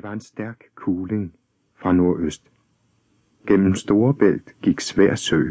[0.00, 1.32] Det var en stærk kuling
[1.76, 2.42] fra nordøst.
[3.46, 5.48] Gennem Storebælt gik svær sø.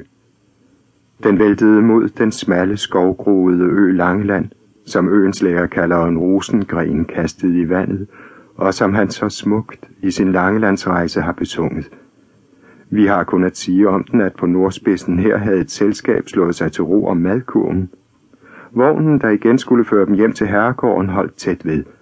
[1.23, 4.49] Den væltede mod den smalle skovgroede ø Langeland,
[4.85, 8.07] som øens lærer kalder en rosengren kastet i vandet,
[8.55, 11.89] og som han så smukt i sin Langelandsrejse har besunget.
[12.89, 16.55] Vi har kun at sige om den, at på nordspidsen her havde et selskab slået
[16.55, 17.89] sig til ro om madkurven.
[18.71, 21.83] Vognen, der igen skulle føre dem hjem til herregården, holdt tæt ved–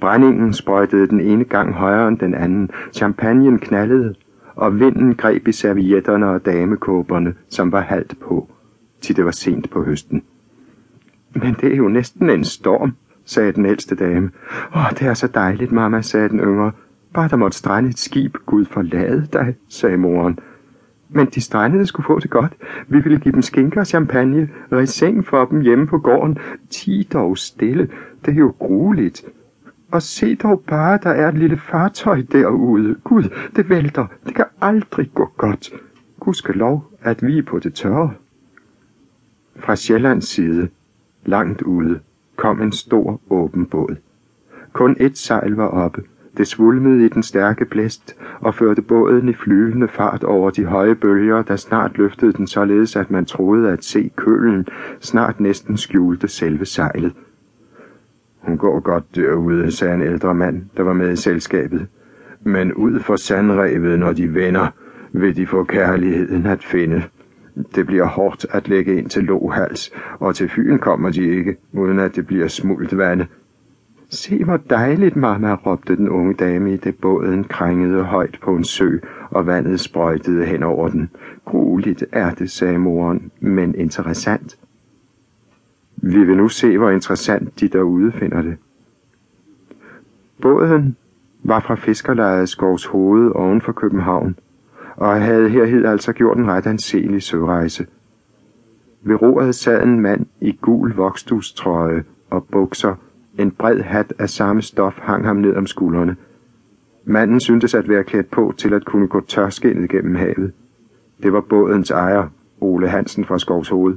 [0.00, 4.14] Brændingen sprøjtede den ene gang højere end den anden, champagnen knaldede,
[4.54, 8.48] og vinden greb i servietterne og damekåberne, som var halvt på,
[9.00, 10.22] til det var sent på høsten.
[11.34, 12.92] Men det er jo næsten en storm,
[13.24, 14.30] sagde den ældste dame.
[14.76, 16.72] Åh, det er så dejligt, mamma, sagde den yngre.
[17.14, 20.38] Bare der måtte strande et skib, Gud forlade dig, sagde moren.
[21.08, 22.52] Men de strandede skulle få det godt.
[22.88, 26.38] Vi ville give dem skinker og champagne, og i seng for dem hjemme på gården.
[26.70, 27.88] Ti dog stille.
[28.24, 29.24] Det er jo grueligt.
[29.96, 32.96] Og se dog bare, der er et lille fartøj derude.
[33.04, 33.22] Gud,
[33.56, 34.06] det vælter.
[34.26, 35.70] Det kan aldrig gå godt.
[36.20, 38.12] Gud lov, at vi er på det tørre.
[39.56, 40.68] Fra Sjællands side,
[41.24, 42.00] langt ude,
[42.36, 43.96] kom en stor åben båd.
[44.72, 46.02] Kun et sejl var oppe.
[46.36, 50.94] Det svulmede i den stærke blæst og førte båden i flyvende fart over de høje
[50.94, 54.66] bølger, der snart løftede den således, at man troede at se kølen
[55.00, 57.12] snart næsten skjulte selve sejlet.
[58.46, 61.86] Hun går godt derude, sagde en ældre mand, der var med i selskabet.
[62.44, 64.66] Men ud for sandrevet, når de vender,
[65.12, 67.02] vil de få kærligheden at finde.
[67.74, 71.98] Det bliver hårdt at lægge ind til lohals, og til Fyn kommer de ikke, uden
[71.98, 73.22] at det bliver smult vand.
[74.10, 78.64] Se, hvor dejligt, mamma, råbte den unge dame, i det båden krængede højt på en
[78.64, 78.98] sø,
[79.30, 81.10] og vandet sprøjtede hen over den.
[81.44, 84.56] Grueligt er det, sagde moren, men interessant.
[85.96, 88.56] Vi vil nu se, hvor interessant de derude finder det.
[90.42, 90.96] Båden
[91.42, 94.38] var fra Fiskerlejeskovs Hoved oven for København,
[94.96, 97.86] og havde herhed altså gjort en ret anselig sørejse.
[99.02, 102.94] Ved roret sad en mand i gul vokstustrøje og bukser.
[103.38, 106.16] En bred hat af samme stof hang ham ned om skuldrene.
[107.04, 110.52] Manden syntes at være klædt på til at kunne gå tørskindet gennem havet.
[111.22, 112.28] Det var bådens ejer,
[112.60, 113.96] Ole Hansen fra Skovshoved.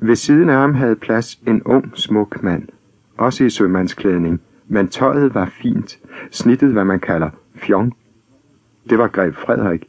[0.00, 2.68] Ved siden af ham havde plads en ung, smuk mand,
[3.16, 5.98] også i sømandsklædning, men tøjet var fint,
[6.30, 7.96] snittet hvad man kalder fjong.
[8.90, 9.88] Det var greb Frederik,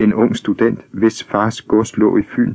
[0.00, 2.54] en ung student, hvis fars gods lå i Fyn.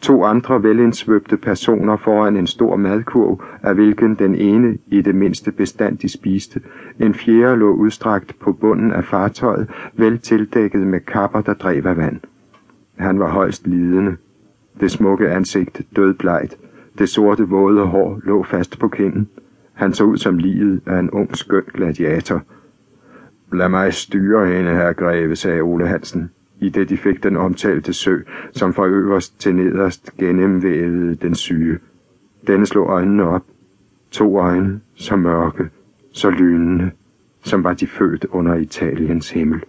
[0.00, 5.52] To andre velindsvøbte personer foran en stor madkurv, af hvilken den ene i det mindste
[5.52, 6.60] bestandig spiste.
[7.00, 11.96] En fjerde lå udstrakt på bunden af fartøjet, vel tildækket med kapper, der drev af
[11.96, 12.20] vand.
[12.96, 14.16] Han var højst lidende.
[14.80, 16.56] Det smukke ansigt dødblejt.
[16.98, 19.28] Det sorte våde hår lå fast på kinden.
[19.72, 22.42] Han så ud som livet af en ung skøn gladiator.
[23.52, 26.30] Lad mig styre hende, her greve, sagde Ole Hansen,
[26.60, 28.18] i det de fik den omtalte sø,
[28.52, 31.78] som fra øverst til nederst gennemvævede den syge.
[32.46, 33.44] Denne slog øjnene op.
[34.10, 35.70] To øjne, så mørke,
[36.12, 36.90] så lynende,
[37.44, 39.62] som var de født under Italiens himmel.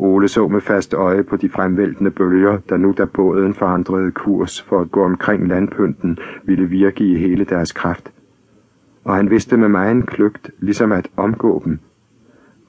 [0.00, 4.62] Ole så med fast øje på de fremvæltende bølger, der nu da båden forandrede kurs
[4.62, 8.12] for at gå omkring landpynten, ville virke i hele deres kraft.
[9.04, 11.78] Og han vidste med mig en kløgt, ligesom at omgå dem.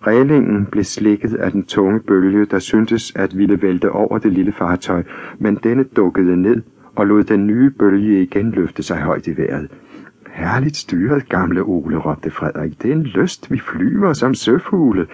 [0.08, 4.52] Rælingen blev slikket af den tunge bølge, der syntes at ville vælte over det lille
[4.52, 5.04] fartøj,
[5.40, 6.62] men denne dukkede ned
[6.96, 9.70] og lod den nye bølge igen løfte sig højt i vejret.
[10.32, 12.82] Herligt styret, gamle Ole, råbte Frederik.
[12.82, 15.08] Det er en lyst, vi flyver som søfugle.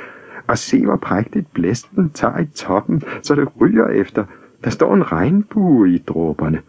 [0.47, 4.23] Og se, hvor prægtigt blæsten tager i toppen, så det ryger efter.
[4.63, 6.61] Der står en regnbue i dråberne.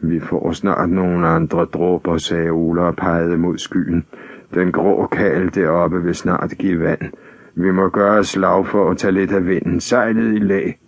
[0.00, 4.04] Vi får snart nogle andre dråber, sagde Ola og pegede mod skyen.
[4.54, 7.00] Den grå kal deroppe vil snart give vand.
[7.54, 10.80] Vi må gøre slag for at tage lidt af vinden, sejlet i lag.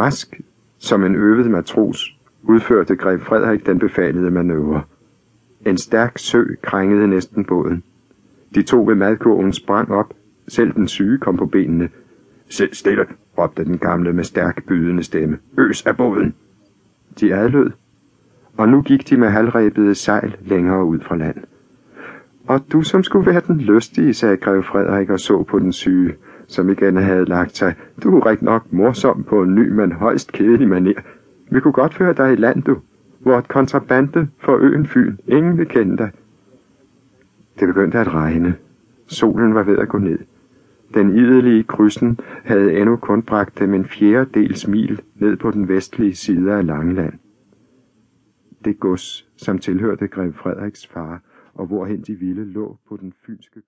[0.00, 0.40] Rask,
[0.78, 4.82] som en øvet matros, udførte greb Frederik den befalede manøvre.
[5.66, 7.82] En stærk sø krængede næsten båden.
[8.54, 10.14] De to ved madkurven sprang op,
[10.48, 11.88] selv den syge kom på benene.
[12.48, 13.06] Sæt stille,
[13.38, 15.38] råbte den gamle med stærk bydende stemme.
[15.58, 16.34] Øs af båden!
[17.20, 17.70] De adlød,
[18.56, 21.36] og nu gik de med halvrebede sejl længere ud fra land.
[22.46, 26.14] Og du som skulle være den lystige, sagde grev Frederik og så på den syge,
[26.46, 27.74] som igen havde lagt sig.
[28.02, 31.00] Du er rigtig nok morsom på en ny, men højst kedelig manier.
[31.50, 32.76] Vi kunne godt føre dig i land, du,
[33.18, 35.16] hvor et kontrabande for øen Fyn.
[35.28, 36.10] Ingen vil kende dig.
[37.60, 38.54] Det begyndte at regne.
[39.06, 40.18] Solen var ved at gå ned.
[40.94, 46.14] Den idelige krydsen havde endnu kun bragt dem en fjerdedels mil ned på den vestlige
[46.14, 47.18] side af Langeland.
[48.64, 51.22] Det gods, som tilhørte grev Frederiks far,
[51.54, 53.62] og hvorhen de ville lå på den fynske